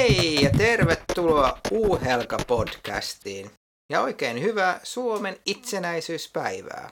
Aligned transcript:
Hei 0.00 0.34
ja 0.42 0.50
tervetuloa 0.50 1.58
Uuhelka-podcastiin 1.70 3.50
ja 3.92 4.00
oikein 4.00 4.42
hyvää 4.42 4.80
Suomen 4.82 5.36
itsenäisyyspäivää. 5.46 6.90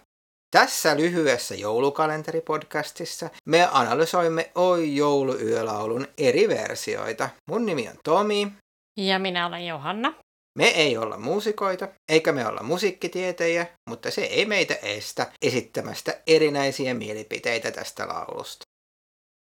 Tässä 0.51 0.97
lyhyessä 0.97 1.55
joulukalenteripodcastissa 1.55 3.31
me 3.47 3.69
analysoimme 3.73 4.51
Oi 4.55 4.97
jouluyölaulun 4.97 6.07
eri 6.19 6.49
versioita. 6.49 7.29
Mun 7.51 7.67
nimi 7.67 7.89
on 7.89 7.99
Tomi. 8.05 8.53
Ja 8.97 9.19
minä 9.19 9.47
olen 9.47 9.67
Johanna. 9.67 10.15
Me 10.59 10.67
ei 10.67 10.97
olla 10.97 11.19
muusikoita, 11.19 11.89
eikä 12.09 12.33
me 12.33 12.47
olla 12.47 12.63
musiikkitietejä, 12.63 13.67
mutta 13.91 14.11
se 14.11 14.23
ei 14.23 14.47
meitä 14.47 14.75
estä 14.75 15.33
esittämästä 15.43 16.21
erinäisiä 16.27 16.95
mielipiteitä 16.95 17.71
tästä 17.71 18.09
laulusta. 18.09 18.65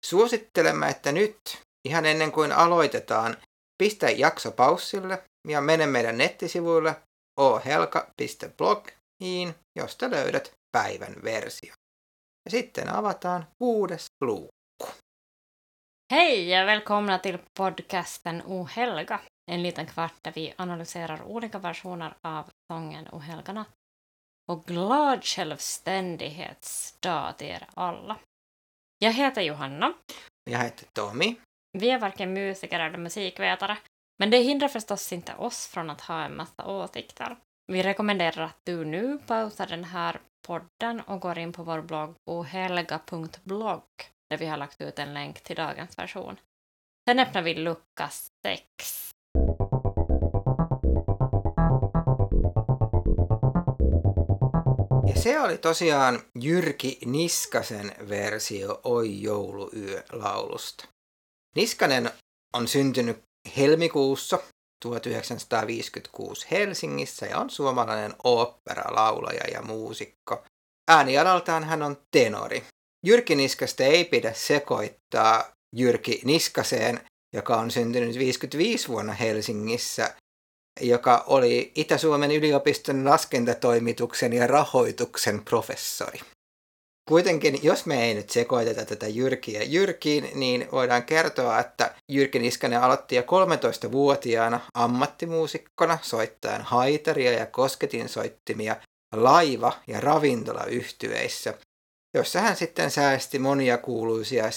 Suosittelemme, 0.04 0.88
että 0.88 1.12
nyt, 1.12 1.38
ihan 1.84 2.06
ennen 2.06 2.32
kuin 2.32 2.52
aloitetaan, 2.52 3.36
pistä 3.78 4.10
jakso 4.10 4.50
paussille 4.50 5.22
ja 5.48 5.60
mene 5.60 5.86
meidän 5.86 6.18
nettisivuille 6.18 6.96
ohelka.blogiin, 7.40 9.54
josta 9.78 10.10
löydät 10.10 10.52
päivän 10.72 11.14
versio. 11.24 11.74
Ja 12.44 12.50
sitten 12.50 12.88
avataan 12.88 13.46
kuudes 13.58 14.06
luukku. 14.20 14.88
Hej 16.12 16.60
och 16.60 16.66
välkomna 16.66 17.18
till 17.18 17.38
podcasten 17.58 18.42
Ohelga. 18.46 19.20
En 19.50 19.62
liten 19.62 19.86
kvart 19.86 20.14
där 20.24 20.32
vi 20.36 20.54
analyserar 20.58 21.22
olika 21.22 21.58
versioner 21.58 22.14
av 22.22 22.44
sången 22.72 23.08
Ohelga 23.12 23.52
natt. 23.52 23.68
Och 24.50 24.64
glad 24.64 25.24
självständighetsdag 25.24 27.38
till 27.38 27.46
er 27.46 27.66
alla. 27.74 28.18
Jag 28.98 29.12
heter 29.12 29.42
Johanna. 29.42 29.94
Jag 30.50 30.58
heter 30.58 30.86
Tommy. 30.92 31.36
Vi 31.78 31.90
är 31.90 31.98
varken 31.98 32.32
musiker 32.32 32.80
eller 32.80 32.98
musikvetare, 32.98 33.78
men 34.18 34.30
det 34.30 34.38
hindrar 34.38 34.68
förstås 34.68 35.12
inte 35.12 35.34
oss 35.34 35.66
från 35.66 35.90
att 35.90 36.00
ha 36.00 36.24
en 36.24 36.36
massa 36.36 36.66
åsikter. 36.66 37.36
Vi 37.72 37.82
rekommenderar 37.82 38.44
att 38.44 38.60
du 38.64 38.84
nu 38.84 39.18
pausar 39.26 39.66
den 39.66 39.84
här 39.84 40.20
podden 40.46 41.00
och 41.00 41.20
går 41.20 41.38
in 41.38 41.52
på 41.52 41.62
vår 41.62 41.82
blogg 41.82 42.14
ohelga.blogg 42.30 43.82
där 44.30 44.38
vi 44.38 44.46
har 44.46 44.56
lagt 44.56 44.80
ut 44.80 44.98
en 44.98 45.14
länk 45.14 45.40
till 45.40 45.56
dagens 45.56 45.98
version. 45.98 46.36
Sen 47.08 47.18
öppnar 47.18 47.42
vi 47.42 47.54
lucka 47.54 48.08
6. 48.42 49.10
Ja 55.08 55.14
se 55.16 55.38
oli 55.38 55.56
tosiaan 55.56 56.20
Jyrki 56.34 56.98
Niskasen 57.06 57.90
versio 58.00 58.80
Oi 58.84 59.22
jouluyö 59.22 60.00
laulusta. 60.12 60.84
Niskanen 61.56 62.10
on 62.54 62.68
syntynyt 62.68 63.22
helmikuussa 63.56 64.38
1956 64.82 66.46
Helsingissä 66.50 67.26
ja 67.26 67.38
on 67.38 67.50
suomalainen 67.50 68.14
oopperalaulaja 68.24 69.44
ja 69.52 69.62
muusikko. 69.62 70.44
Äänialaltaan 70.90 71.64
hän 71.64 71.82
on 71.82 71.96
tenori. 72.10 72.64
Jyrki 73.06 73.34
Niskasta 73.34 73.84
ei 73.84 74.04
pidä 74.04 74.32
sekoittaa 74.32 75.50
Jyrki 75.76 76.20
Niskaseen, 76.24 77.00
joka 77.34 77.56
on 77.56 77.70
syntynyt 77.70 78.18
55 78.18 78.88
vuonna 78.88 79.12
Helsingissä, 79.12 80.14
joka 80.80 81.24
oli 81.26 81.72
Itä-Suomen 81.74 82.30
yliopiston 82.30 83.04
laskentatoimituksen 83.04 84.32
ja 84.32 84.46
rahoituksen 84.46 85.44
professori. 85.44 86.20
Kuitenkin, 87.08 87.60
jos 87.62 87.86
me 87.86 88.04
ei 88.04 88.14
nyt 88.14 88.30
sekoiteta 88.30 88.84
tätä 88.84 89.06
Jyrkiä 89.08 89.62
Jyrkiin, 89.62 90.30
niin 90.34 90.68
voidaan 90.72 91.02
kertoa, 91.02 91.60
että 91.60 91.94
Jyrki 92.08 92.38
Niskanen 92.38 92.80
aloitti 92.80 93.16
jo 93.16 93.22
13-vuotiaana 93.22 94.60
ammattimuusikkona 94.74 95.98
soittaen 96.02 96.62
haitaria 96.62 97.32
ja 97.32 97.46
kosketin 97.46 98.08
soittimia 98.08 98.76
laiva- 99.14 99.80
ja 99.86 100.00
ravintolayhtyeissä, 100.00 101.54
jossa 102.14 102.40
hän 102.40 102.56
sitten 102.56 102.90
säästi 102.90 103.38
monia 103.38 103.78
kuuluisia 103.78 104.44
70- 104.44 104.48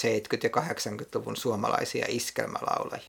ja 0.44 0.50
80-luvun 0.50 1.38
suomalaisia 1.38 2.06
iskelmälaulajia. 2.09 3.06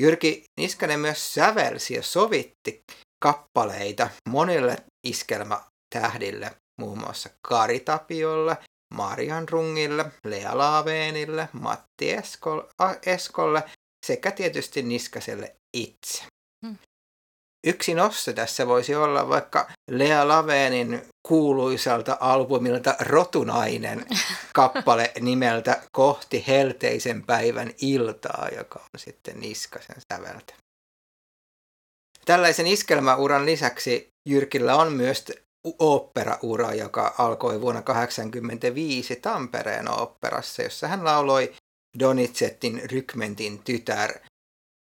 Jyrki 0.00 0.44
Niskanen 0.60 1.00
myös 1.00 1.34
sävelsi 1.34 1.94
ja 1.94 2.02
sovitti 2.02 2.82
kappaleita 3.24 4.08
monille 4.28 4.76
iskelmätähdille, 5.06 6.50
muun 6.80 6.98
muassa 6.98 7.30
Kari 7.42 7.80
Tapiolle, 7.80 8.56
Marian 8.94 9.48
Rungille, 9.48 10.04
Lea 10.24 10.58
Laaveenille, 10.58 11.48
Matti 11.52 12.08
Eskolle 13.06 13.62
sekä 14.06 14.30
tietysti 14.30 14.82
Niskaselle 14.82 15.56
itse. 15.76 16.24
Hmm. 16.66 16.78
Yksi 17.66 17.94
nosto 17.94 18.32
tässä 18.32 18.66
voisi 18.66 18.94
olla 18.94 19.28
vaikka 19.28 19.70
Lea 19.90 20.28
Laveenin 20.28 21.02
kuuluisalta 21.28 22.16
albumilta 22.20 22.94
Rotunainen 23.00 24.06
kappale 24.54 25.12
nimeltä 25.20 25.82
Kohti 25.92 26.44
helteisen 26.46 27.26
päivän 27.26 27.70
iltaa, 27.80 28.48
joka 28.56 28.78
on 28.78 29.00
sitten 29.00 29.40
Niskasen 29.40 29.96
säveltä. 30.12 30.54
Tällaisen 32.24 32.66
iskelmäuran 32.66 33.46
lisäksi 33.46 34.08
Jyrkillä 34.28 34.76
on 34.76 34.92
myös 34.92 35.24
oopperaura, 35.78 36.74
joka 36.74 37.14
alkoi 37.18 37.60
vuonna 37.60 37.82
1985 37.82 39.16
Tampereen 39.16 39.90
oopperassa, 39.90 40.62
jossa 40.62 40.88
hän 40.88 41.04
lauloi 41.04 41.54
Donizettin 41.98 42.82
rykmentin 42.90 43.62
tytär 43.62 44.12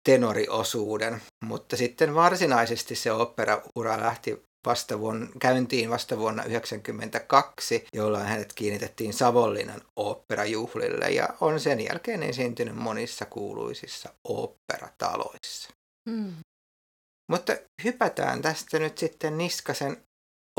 tenoriosuuden, 0.08 1.22
mutta 1.44 1.76
sitten 1.76 2.14
varsinaisesti 2.14 2.94
se 2.94 3.12
oopperaura 3.12 4.00
lähti 4.00 4.44
vasta 4.66 5.00
vuonna, 5.00 5.26
käyntiin 5.38 5.90
vasta 5.90 6.18
vuonna 6.18 6.42
1992, 6.42 7.86
jolloin 7.94 8.26
hänet 8.26 8.52
kiinnitettiin 8.52 9.12
Savonlinnan 9.12 9.82
oopperajuhlille 9.96 11.10
ja 11.10 11.28
on 11.40 11.60
sen 11.60 11.80
jälkeen 11.80 12.22
esiintynyt 12.22 12.76
monissa 12.76 13.24
kuuluisissa 13.24 14.08
oopperataloissa. 14.24 15.70
Mm. 16.08 16.34
Mutta 17.30 17.56
hypätään 17.84 18.42
tästä 18.42 18.78
nyt 18.78 18.98
sitten 18.98 19.38
Niskasen 19.38 20.03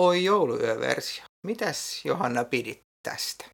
Oi 0.02 0.24
jouluyöversio. 0.24 1.24
Mitäs 1.48 2.06
Johanna 2.06 2.44
pidit 2.44 2.82
tästä? 3.04 3.46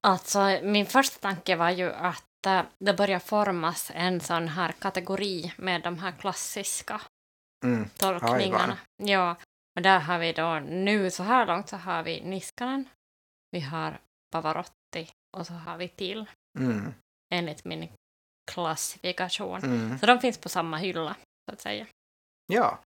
Alltså, 0.00 0.38
min 0.62 0.86
första 0.86 1.18
tanke 1.20 1.56
var 1.56 1.70
ju 1.70 1.92
att 1.92 2.46
äh, 2.46 2.62
det 2.78 2.94
börjar 2.94 3.18
formas 3.18 3.90
en 3.94 4.20
sån 4.20 4.48
här 4.48 4.72
kategori 4.72 5.52
med 5.56 5.82
de 5.82 5.98
här 5.98 6.12
klassiska 6.12 7.00
mm, 7.64 7.88
tolkningarna. 7.98 8.62
Aivan. 8.62 8.76
Ja, 8.96 9.36
och 9.76 9.82
där 9.82 9.98
har 9.98 10.18
vi 10.18 10.32
då 10.32 10.60
nu 10.60 11.10
så 11.10 11.22
här 11.22 11.46
långt 11.46 11.68
så 11.68 11.76
har 11.76 12.02
vi 12.02 12.20
Niskanen, 12.20 12.88
vi 13.50 13.60
har 13.60 14.00
Pavarotti 14.32 15.10
och 15.36 15.46
så 15.46 15.52
har 15.52 15.76
vi 15.76 15.88
till. 15.88 16.26
Mm. 16.58 16.94
Enligt 17.34 17.64
min 17.64 17.88
klassifikation. 18.52 19.64
Mm. 19.64 19.98
Så 19.98 20.06
de 20.06 20.20
finns 20.20 20.38
på 20.38 20.48
samma 20.48 20.76
hylla, 20.76 21.16
så 21.48 21.54
att 21.54 21.60
säga. 21.60 21.86
Ja, 22.46 22.78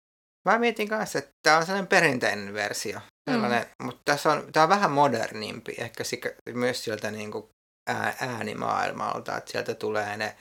Mä 0.48 0.59
mietin 0.59 0.88
kanssa, 0.88 1.19
että 1.19 1.31
tämä 1.42 1.56
on 1.56 1.66
sellainen 1.66 1.86
perinteinen 1.86 2.54
versio. 2.54 3.00
Sellainen, 3.31 3.62
mm. 3.62 3.86
Mutta 3.86 4.03
tässä 4.04 4.32
on, 4.32 4.53
tämä 4.53 4.64
on 4.64 4.70
vähän 4.70 4.91
modernimpi, 4.91 5.75
ehkä 5.78 6.04
sikä, 6.04 6.34
myös 6.54 6.84
sieltä 6.84 7.10
niin 7.10 7.32
kuin 7.32 7.48
ää, 7.91 8.16
äänimaailmalta, 8.20 9.37
että 9.37 9.53
sieltä 9.53 9.75
tulee 9.75 10.16
ne 10.16 10.37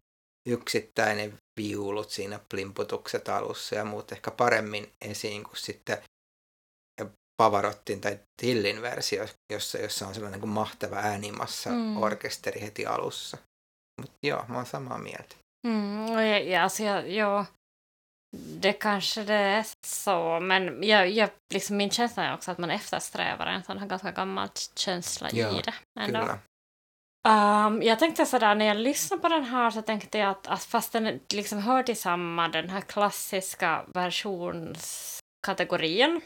yksittäinen 0.50 1.38
viulut 1.60 2.10
siinä 2.10 2.40
plimputukset 2.50 3.30
alussa 3.30 3.76
ja 3.76 3.86
muut 3.86 4.12
ehkä 4.12 4.32
paremmin 4.32 4.92
esiin 5.02 5.44
kuin 5.44 5.58
sitten 5.58 5.98
Pavarottin 7.42 8.02
tai 8.02 8.20
Tillin 8.42 8.82
versio, 8.82 9.26
jossa, 9.54 9.78
jossa 9.78 10.08
on 10.08 10.14
sellainen 10.14 10.40
kuin 10.40 10.50
mahtava 10.50 10.96
äänimassa 10.96 11.70
mm. 11.70 12.02
orkesteri 12.02 12.62
heti 12.62 12.86
alussa. 12.86 13.38
Mutta 14.02 14.18
joo, 14.24 14.46
mä 14.48 14.56
oon 14.56 14.66
samaa 14.66 14.98
mieltä. 14.98 15.36
Mm, 15.68 16.08
ja, 16.08 16.40
ja 16.40 16.64
alltså, 16.64 16.84
joo, 17.06 17.46
det 18.62 18.74
kanske 18.74 19.24
det 19.24 19.34
är 19.34 19.66
så, 19.86 20.40
men 20.40 20.84
jag, 20.84 21.10
jag, 21.10 21.30
liksom 21.54 21.78
min 21.78 21.92
känsla 21.92 22.24
är 22.24 22.34
också 22.34 22.52
att 22.52 22.58
man 22.58 22.72
eftersträvar 22.72 23.48
en 23.48 23.64
sån 23.64 23.78
här 23.78 23.88
ganska 23.88 24.12
gammal 24.12 24.50
känsla 24.76 25.30
ja, 25.32 25.60
i 25.60 25.62
det. 25.62 25.74
Ändå. 26.00 26.30
Um, 27.28 27.84
jag 27.84 28.00
tänkte 28.00 28.26
sådär, 28.26 28.56
när 28.56 28.66
jag 28.66 28.78
lyssnade 28.78 29.22
på 29.22 29.30
den 29.30 29.44
här 29.44 29.72
så 29.72 29.82
tänkte 29.82 30.18
jag 30.18 30.30
att, 30.30 30.48
att 30.48 30.64
fast 30.64 30.94
den 30.94 31.20
liksom 31.34 31.60
hör 31.60 31.84
till 31.84 32.00
samma, 32.00 32.48
den 32.48 32.70
här 32.70 32.82
klassiska 32.82 33.86
versionskategorin, 33.94 36.22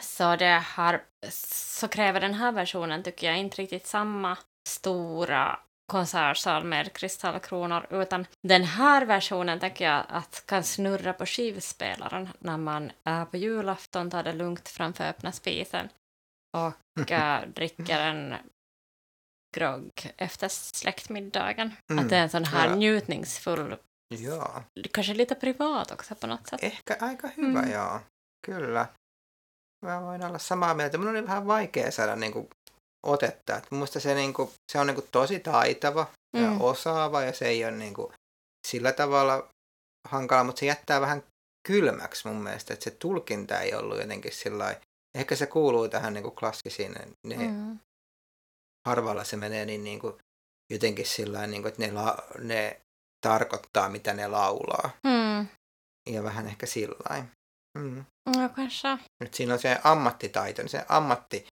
så, 0.00 0.36
det 0.36 0.62
har, 0.76 1.02
så 1.30 1.88
kräver 1.88 2.20
den 2.20 2.34
här 2.34 2.52
versionen, 2.52 3.02
tycker 3.02 3.26
jag, 3.26 3.38
inte 3.38 3.62
riktigt 3.62 3.86
samma 3.86 4.38
stora 4.68 5.58
konsertsal 5.86 6.64
med 6.64 6.92
kristallkronor, 6.92 7.86
utan 7.90 8.26
den 8.42 8.64
här 8.64 9.06
versionen 9.06 9.60
tänker 9.60 9.84
jag 9.84 10.04
att 10.08 10.46
kan 10.46 10.64
snurra 10.64 11.12
på 11.12 11.26
skivspelaren 11.26 12.28
när 12.38 12.56
man 12.56 12.92
är 13.04 13.24
på 13.24 13.36
julafton, 13.36 14.10
tar 14.10 14.22
det 14.22 14.32
lugnt 14.32 14.68
framför 14.68 15.04
öppna 15.04 15.32
spisen 15.32 15.88
och 16.56 17.10
äh, 17.10 17.48
dricker 17.54 18.00
en 18.00 18.34
grogg 19.56 20.12
efter 20.16 20.48
släktmiddagen. 20.48 21.72
Mm. 21.90 22.04
Att 22.04 22.10
det 22.10 22.16
är 22.16 22.22
en 22.22 22.30
sån 22.30 22.44
här 22.44 22.68
ja. 22.68 22.74
njutningsfull 22.74 23.76
Ja. 24.08 24.62
Kanske 24.92 25.14
lite 25.14 25.34
privat 25.34 25.92
också 25.92 26.14
på 26.14 26.26
något 26.26 26.46
sätt. 26.48 26.62
Ehkä 26.62 26.96
aika 27.00 27.28
hyvä, 27.28 27.58
mm. 27.58 27.70
joo. 27.70 28.00
Kyllä. 28.46 28.86
Mä 29.82 30.02
voin 30.02 30.24
olla 30.24 30.38
samaa 30.38 30.74
mieltä. 30.74 30.98
Mun 30.98 31.08
oli 31.08 31.26
vähän 31.26 31.46
vaikea 31.46 31.90
saada 31.90 32.16
niin 32.16 32.32
kuin, 32.32 32.48
otetta. 33.06 33.56
Et 33.56 33.70
musta 33.70 34.00
se, 34.00 34.14
niin 34.14 34.34
kuin, 34.34 34.50
se 34.72 34.78
on 34.78 34.86
niin 34.86 34.94
kuin, 34.94 35.08
tosi 35.12 35.40
taitava 35.40 36.06
mm. 36.36 36.44
ja 36.44 36.50
osaava 36.60 37.22
ja 37.22 37.32
se 37.32 37.48
ei 37.48 37.64
ole 37.64 37.72
niin 37.72 37.94
kuin, 37.94 38.12
sillä 38.66 38.92
tavalla 38.92 39.48
hankala, 40.08 40.44
mutta 40.44 40.60
se 40.60 40.66
jättää 40.66 41.00
vähän 41.00 41.22
kylmäksi 41.68 42.28
mun 42.28 42.42
mielestä, 42.42 42.74
että 42.74 42.84
se 42.84 42.90
tulkinta 42.90 43.60
ei 43.60 43.74
ollut 43.74 43.98
jotenkin 43.98 44.32
sillä 44.32 44.80
Ehkä 45.16 45.36
se 45.36 45.46
kuuluu 45.46 45.88
tähän 45.88 46.14
niin 46.14 46.22
kuin 46.22 46.34
klassisiin, 46.34 46.94
ne, 47.26 47.36
mm. 47.36 47.78
harvalla 48.88 49.24
se 49.24 49.36
menee 49.36 49.64
niin, 49.64 49.84
niin 49.84 50.00
kuin, 50.00 50.14
jotenkin 50.72 51.06
sillä 51.06 51.46
niin 51.46 51.62
kuin, 51.62 51.70
että 51.70 51.86
ne, 51.86 51.92
la, 51.92 52.16
ne 52.38 52.80
tarkoittaa, 53.26 53.88
mitä 53.88 54.14
ne 54.14 54.28
laulaa. 54.28 54.90
Mm. 55.04 55.46
Ja 56.10 56.22
vähän 56.22 56.46
ehkä 56.46 56.66
sillä 56.66 57.24
mm. 57.78 58.04
No 58.36 58.48
kanssa. 58.48 58.98
Nyt 59.20 59.34
siinä 59.34 59.52
on 59.52 59.58
se 59.58 59.78
ammattitaito, 59.84 60.62
niin 60.62 60.68
se 60.68 60.84
ammatti, 60.88 61.46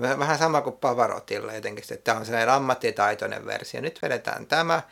vähän 0.00 0.38
sama 0.38 0.60
kuin 0.60 0.76
Pavarotilla 0.76 1.54
jotenkin, 1.54 1.84
että 1.90 2.04
tämä 2.04 2.18
on 2.18 2.26
sellainen 2.26 2.54
ammattitaitoinen 2.54 3.46
versio. 3.46 3.80
Nyt 3.80 4.02
vedetään 4.02 4.46
tämä, 4.46 4.82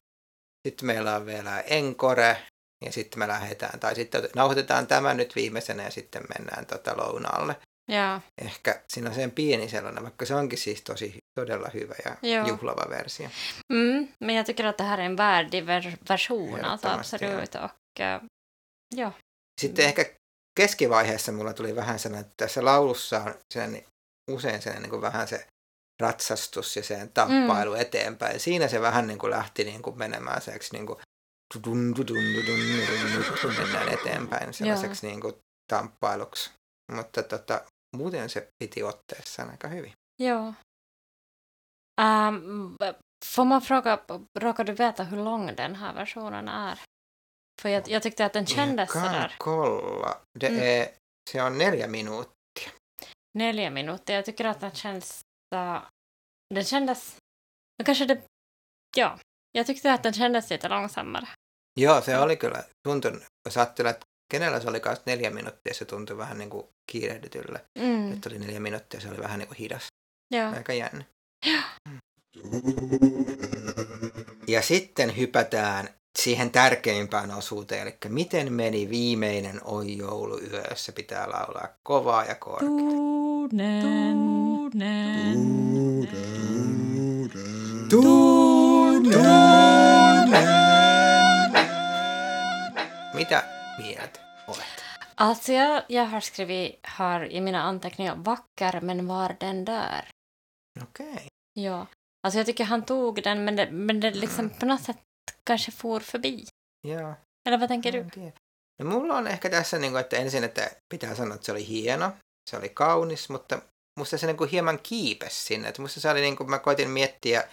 sitten 0.68 0.86
meillä 0.86 1.16
on 1.16 1.26
vielä 1.26 1.60
Encore, 1.60 2.36
ja 2.84 2.92
sitten 2.92 3.18
me 3.18 3.28
lähdetään, 3.28 3.80
tai 3.80 3.94
sitten 3.94 4.28
nauhoitetaan 4.36 4.86
tämä 4.86 5.14
nyt 5.14 5.36
viimeisenä 5.36 5.82
ja 5.82 5.90
sitten 5.90 6.22
mennään 6.38 6.66
tota 6.66 6.96
lounaalle. 6.96 7.56
Ja. 7.88 8.20
Ehkä 8.38 8.82
siinä 8.92 9.08
on 9.08 9.14
sen 9.14 9.30
pieni 9.30 9.68
sellainen, 9.68 10.02
vaikka 10.02 10.26
se 10.26 10.34
onkin 10.34 10.58
siis 10.58 10.82
tosi 10.82 11.18
todella 11.40 11.68
hyvä 11.74 11.94
ja 12.04 12.16
ja. 12.22 12.46
juhlava 12.46 12.90
versio. 12.90 13.28
Mm, 13.72 14.08
men 14.20 14.36
jag 14.36 14.46
tycker 14.46 14.66
att 14.66 14.78
det 14.78 14.84
här 14.84 15.00
är 15.00 15.04
en 15.04 15.16
värdig 15.16 15.66
version, 16.08 16.64
alltså 16.64 16.88
absolut. 16.88 17.54
Och, 17.54 18.00
uh, 18.00 18.28
ja. 18.96 19.12
Sitten 19.60 19.84
mm. 19.84 19.88
ehkä 19.88 20.04
keskivaiheessa 20.60 21.32
mulla 21.32 21.52
tuli 21.52 21.76
vähän 21.76 21.98
sellainen, 21.98 22.26
että 22.26 22.44
tässä 22.44 22.64
laulussa 22.64 23.22
on 23.22 23.34
sellainen, 23.54 23.84
usein 24.28 24.62
sellainen 24.62 24.82
niin 24.82 24.90
kuin 24.90 25.02
vähän 25.02 25.28
se 25.28 25.46
ratsastus 26.02 26.76
ja 26.76 26.82
sen 26.82 27.10
tappailu 27.12 27.74
mm. 27.74 27.80
eteenpäin. 27.80 28.40
Siinä 28.40 28.68
se 28.68 28.80
vähän 28.80 29.06
niin 29.06 29.18
kuin 29.18 29.30
lähti 29.30 29.64
niin 29.64 29.82
kuin 29.82 29.98
menemään 29.98 30.42
seksi 30.42 30.72
niin 30.72 30.86
kuin 30.86 30.98
dun, 31.54 31.96
dun, 31.96 31.96
dun, 31.96 32.06
dun, 32.46 33.24
dun, 33.42 33.54
mennään 33.56 33.88
eteenpäin 33.88 34.54
sellaiseksi 34.54 35.06
niin 35.06 35.20
kuin 35.20 35.34
tamppailuksi. 35.70 36.50
Mutta 36.92 37.22
tota, 37.22 37.60
muuten 37.96 38.30
se 38.30 38.48
piti 38.58 38.82
otteessaan 38.82 39.50
aika 39.50 39.68
hyvin. 39.68 39.92
Joo. 40.18 40.54
Um, 42.00 42.76
får 43.34 43.44
man 43.44 43.62
fråga, 43.62 43.98
råkar 44.38 44.66
du 44.66 44.72
veta 44.72 45.04
hur 45.04 45.16
lång 45.16 45.56
den 45.56 45.74
här 45.74 45.94
versionen 45.94 46.48
är? 46.48 46.78
För 47.62 47.68
jag, 47.68 47.88
jag 47.88 48.02
tyckte 48.02 48.24
att 48.24 48.32
den 48.32 48.46
kändes 48.46 48.94
jag 48.94 49.02
kan 49.02 49.12
sådär. 49.12 49.34
kolla. 49.38 50.20
Det 50.40 50.48
mm. 50.48 50.60
är, 50.60 50.88
se 51.30 51.42
on 51.42 51.58
neljä 51.58 51.86
minuuttia. 51.86 52.37
Neljä 53.38 53.70
minuuttia. 53.70 54.16
Jag 54.16 54.24
tycker 54.24 54.46
att 54.46 54.60
den 54.60 54.70
känns... 54.70 55.20
Uh, 55.54 55.82
den 56.54 56.64
kändes... 56.64 57.16
Kanske 57.86 58.06
det... 58.06 58.22
Ja. 58.96 59.18
Jag 59.52 59.66
tyckte 59.66 59.92
att 59.92 60.02
den 60.02 60.12
kändes 60.12 60.50
lite 60.50 60.68
långsammare. 60.68 61.28
Joo, 61.80 62.00
se 62.00 62.18
oli 62.18 62.36
kyllä. 62.36 62.64
Tuntui, 62.88 63.20
jos 63.44 63.56
ajattelee, 63.56 63.90
että 63.90 64.06
kenellä 64.30 64.60
se 64.60 64.68
oli 64.68 64.80
kanssa 64.80 65.02
neljä 65.06 65.30
minuuttia, 65.30 65.74
se 65.74 65.84
tuntui 65.84 66.16
vähän 66.16 66.38
niin 66.38 66.50
kuin 66.50 66.66
kiirehditylle. 66.92 67.64
Mm. 67.78 68.12
Että 68.12 68.28
oli 68.28 68.38
neljä 68.38 68.60
minuuttia, 68.60 69.00
se 69.00 69.08
oli 69.08 69.18
vähän 69.18 69.38
niin 69.38 69.48
kuin 69.48 69.58
hidas. 69.58 69.86
Joo. 70.30 70.52
Aika 70.52 70.72
jännä. 70.72 71.04
Ja 74.48 74.62
sitten 74.62 75.16
hypätään 75.16 75.88
siihen 76.18 76.50
tärkeimpään 76.50 77.30
osuuteen, 77.30 77.82
eli 77.82 77.96
miten 78.08 78.52
meni 78.52 78.88
viimeinen 78.88 79.60
Oi 79.64 79.96
jouluyö, 79.96 80.64
jossa 80.70 80.92
pitää 80.92 81.30
laulaa 81.30 81.68
kovaa 81.82 82.24
ja 82.24 82.34
korkeaa. 82.34 83.17
Tuunen, 83.48 84.16
tuunen, 84.70 85.38
tuunen. 87.90 89.28
Mitä 93.14 93.42
mieltä 93.78 94.20
olet? 94.46 94.84
Alltså 95.16 95.52
jag, 95.52 95.82
jag 95.88 96.06
har 96.06 96.20
skrivit 96.20 96.80
här 96.82 97.32
i 97.32 97.40
mina 97.40 97.62
anteckningar 97.62 98.16
vacker 98.16 98.80
men 98.80 99.08
var 99.08 99.36
den 99.40 99.64
där. 99.64 100.08
Okej. 100.82 101.12
Okay. 101.12 101.28
Ja. 101.54 101.86
Alltså 102.22 102.38
jag 102.38 102.46
tycker 102.46 102.64
han 102.64 102.82
tog 102.82 103.22
den 103.22 103.44
men 103.44 103.56
det, 103.56 103.70
men 103.70 104.00
det 104.00 104.10
liksom 104.10 104.44
mm. 104.44 104.58
på 104.58 104.66
något 104.66 104.82
sätt 104.82 104.98
kanske 105.44 105.72
for 105.72 106.00
förbi. 106.00 106.46
Joo. 106.82 107.14
Eller 107.46 107.58
vad 107.58 107.68
tänker 107.68 107.92
du? 107.92 108.32
No, 108.78 108.84
mulla 108.84 109.18
on 109.18 109.26
ehkä 109.26 109.50
tässä, 109.50 109.78
niin 109.78 109.92
kuin, 109.92 110.00
että 110.00 110.16
ensin, 110.16 110.44
että 110.44 110.70
pitää 110.88 111.14
sanoa, 111.14 111.34
että 111.34 111.46
se 111.46 111.52
oli 111.52 111.68
hieno, 111.68 112.12
se 112.48 112.56
oli 112.56 112.68
kaunis, 112.68 113.28
mutta 113.28 113.62
musta 113.98 114.18
se 114.18 114.26
niin 114.26 114.36
kuin 114.36 114.50
hieman 114.50 114.78
kiipesi 114.82 115.44
sinne. 115.44 115.68
Että 115.68 115.82
musta 115.82 116.00
se 116.00 116.10
oli, 116.10 116.20
niin 116.20 116.36
kuin, 116.36 116.50
mä 116.50 116.58
koitin 116.58 116.90
miettiä, 116.90 117.48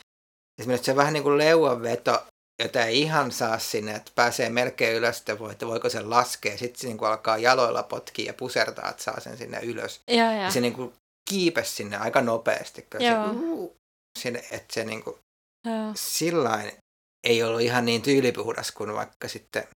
esimerkiksi 0.60 0.86
se 0.86 0.96
vähän 0.96 1.14
niin 1.14 1.24
kuin 1.24 1.38
leuanveto, 1.38 2.26
jota 2.64 2.86
ei 2.86 3.02
ihan 3.02 3.32
saa 3.32 3.60
sinne, 3.60 3.96
että 3.96 4.12
pääsee 4.16 4.50
melkein 4.50 4.96
ylös, 4.96 5.20
että, 5.20 5.40
voi, 5.40 5.52
että 5.52 5.68
voiko 5.68 5.90
sen 5.90 6.10
laskea. 6.10 6.58
Sitten 6.58 6.82
se 6.82 6.88
niin 6.88 6.98
kuin 6.98 7.10
alkaa 7.10 7.38
jaloilla 7.38 7.84
potkia 7.84 8.26
ja 8.26 8.34
pusertaa, 8.34 8.90
että 8.90 9.04
saa 9.04 9.20
sen 9.20 9.38
sinne 9.38 9.60
ylös. 9.64 10.02
Ja, 10.08 10.16
ja. 10.16 10.32
ja 10.32 10.52
se 10.52 10.62
niin 10.62 10.74
kuin 10.74 10.94
kiipesi 11.30 11.76
sinne 11.76 11.98
aika 11.98 12.22
nopeasti. 12.22 12.88
Joo. 13.00 13.34
Se, 13.34 13.40
uh, 13.40 13.76
sinne, 14.20 14.40
että 14.52 14.74
se 14.74 14.86
niin 14.86 15.04
kuin, 15.04 15.18
sillain 15.96 16.72
ei 17.24 17.44
ollut 17.44 17.62
ihan 17.62 17.86
niin 17.86 18.02
tyylipuhdas 18.02 18.72
kuin 18.72 18.94
vaikka 18.94 19.28
sitten 19.28 19.68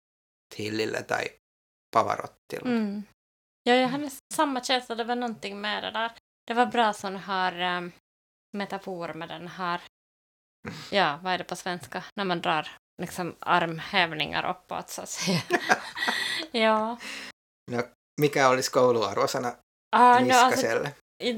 Hillillä 0.57 1.03
tai 1.03 1.23
Pavarottilla. 1.95 2.69
Mm. 2.69 3.03
Ja, 3.63 3.73
jag 3.73 3.87
hade 3.87 4.09
samma 4.33 4.63
känsla, 4.63 4.95
det 4.95 5.03
var 5.03 5.15
någonting 5.15 5.61
med 5.61 5.83
det 5.83 5.91
där. 5.91 6.11
Det 6.47 6.53
var 6.53 6.65
bra 6.65 6.93
sån 6.93 7.15
här 7.15 7.77
um, 7.77 7.91
metafor 8.57 9.13
med 9.13 9.29
den 9.29 9.47
här, 9.47 9.81
ja 10.91 11.19
vad 11.23 11.33
är 11.33 11.37
det 11.37 11.43
på 11.43 11.55
svenska, 11.55 12.03
när 12.15 12.25
man 12.25 12.41
drar 12.41 12.67
liksom 13.01 13.35
armhävningar 13.39 14.49
uppåt 14.49 14.89
så 14.89 15.01
att 15.01 15.09
säga. 15.09 15.41
ja. 16.51 16.97
No, 17.71 17.81
mikä 18.21 18.49
olisi 18.49 18.71
kouluarvosana 18.71 19.55
ah, 19.95 20.19
no, 20.19 20.33
alltså, 20.33 20.91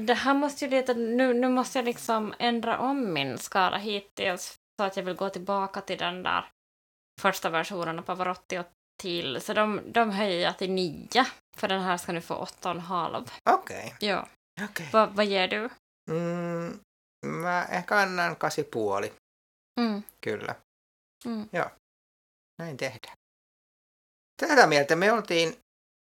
det 0.06 0.14
här 0.14 0.34
måste 0.34 0.64
ju 0.64 0.70
lite, 0.70 0.94
nu, 0.94 1.34
nu 1.34 1.48
måste 1.48 1.78
jag 1.78 1.84
liksom 1.84 2.34
ändra 2.38 2.78
om 2.78 3.12
min 3.12 3.38
skala 3.38 3.78
hittills 3.78 4.54
så 4.80 4.84
att 4.84 4.96
jag 4.96 5.04
vill 5.04 5.14
gå 5.14 5.28
tillbaka 5.28 5.80
till 5.80 5.98
den 5.98 6.22
där 6.22 6.48
första 7.20 7.50
versionen 7.50 7.98
av 7.98 8.02
Pavarotti 8.02 8.58
och 8.58 8.66
till, 9.02 9.40
så 9.40 9.52
de, 9.52 9.80
de 9.92 10.10
höjer 10.10 10.52
till 10.52 10.70
nio, 10.70 11.24
för 11.56 11.68
den 11.68 11.82
här 11.82 11.96
ska 11.96 12.12
nu 12.12 12.20
få 12.20 12.34
åtta 12.34 12.68
och 12.70 12.74
en 12.74 12.80
halv. 12.80 13.30
Okej. 13.50 13.94
Okay. 13.96 14.08
Ja. 14.08 14.28
Okay. 14.64 14.86
Va, 14.92 15.06
vad 15.06 15.26
ger 15.26 15.48
du? 15.48 15.68
Mm, 16.10 16.80
mä 17.26 17.64
ehkä 17.64 17.96
annan 17.96 18.36
kasi 18.36 18.64
puoli. 18.64 19.12
Mm. 19.80 20.02
Kyllä. 20.20 20.54
Mm. 21.24 21.48
Joo. 21.52 21.70
Näin 22.58 22.76
tehdään. 22.76 23.16
Tätä 24.40 24.66
mieltä 24.66 24.96
me 24.96 25.12
oltiin 25.12 25.56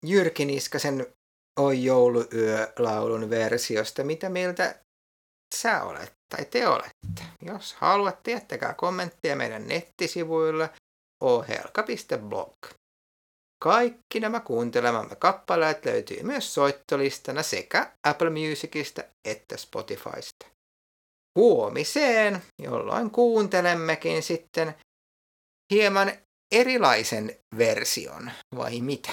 Jyrki 0.06 0.46
Niskasen 0.46 1.06
Oi 1.60 1.84
jouluyö-laulun 1.84 3.30
versiosta. 3.30 4.04
Mitä 4.04 4.30
mieltä 4.30 4.76
sä 5.56 5.84
olet 5.84 6.14
tai 6.36 6.46
te 6.46 6.68
olette? 6.68 7.24
Jos 7.42 7.74
haluatte, 7.74 8.32
jättäkää 8.32 8.74
kommentteja 8.74 9.36
meidän 9.36 9.68
nettisivuilla 9.68 10.70
ohelka.blog. 11.24 12.56
Kaikki 13.64 14.20
nämä 14.20 14.40
kuuntelemamme 14.40 15.16
kappaleet 15.16 15.86
löytyy 15.86 16.24
myös 16.24 16.54
soittolistana 16.54 17.44
sekä 17.44 17.92
Apple 18.04 18.30
Musicista 18.30 19.04
että 19.26 19.58
Spotifysta. 19.58 20.46
Huomiseen, 21.36 22.42
jolloin 22.62 23.12
kuuntelemmekin 23.12 24.24
sitten 24.24 24.76
hieman 25.74 26.12
erilaisen 26.52 27.36
version, 27.58 28.32
vai 28.56 28.82
mitä? 28.82 29.12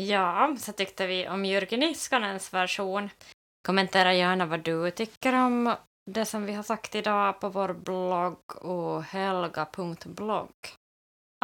Ja, 0.00 0.48
så 0.56 0.72
tyckte 0.72 1.06
vi 1.06 1.28
om 1.28 1.44
Jyrki 1.44 1.76
Niskanens 1.76 2.52
version. 2.52 3.10
Kommentera 3.66 4.12
gärna 4.12 4.46
vad 4.46 4.64
du 4.64 4.90
tycker 4.90 5.34
om 5.34 5.76
det 6.10 6.24
som 6.24 6.46
vi 6.46 6.52
har 6.52 6.62
sagt 6.62 6.94
idag 6.94 7.40
på 7.40 7.48
vår 7.48 7.72
blogg 7.72 8.56
och 8.56 9.04
helga.blogg. 9.04 10.79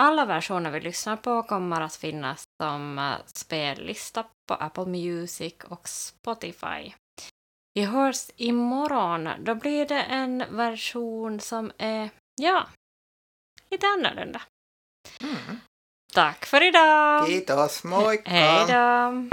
Alla 0.01 0.25
versioner 0.25 0.71
vi 0.71 0.81
lyssnar 0.81 1.17
på 1.17 1.43
kommer 1.43 1.81
att 1.81 1.97
finnas 1.97 2.45
som 2.63 2.99
eh, 2.99 3.15
spellista 3.27 4.25
på 4.49 4.55
Apple 4.55 4.87
Music 4.87 5.55
och 5.69 5.89
Spotify. 5.89 6.93
Vi 7.75 7.85
hörs 7.85 8.31
imorgon. 8.37 9.29
Då 9.39 9.55
blir 9.55 9.87
det 9.87 10.03
en 10.03 10.45
version 10.51 11.41
som 11.41 11.73
är, 11.79 12.11
ja, 12.43 12.67
lite 13.71 13.87
annorlunda. 13.87 14.43
Mm. 15.21 15.61
Tack 16.13 16.47
för 16.47 16.63
idag! 16.69 17.27
Kiitos, 17.27 17.85
moikka! 17.85 18.31
Hej 18.31 18.67
då! 18.67 19.29